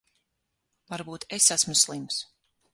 [0.93, 2.21] Varbūt es esmu slims.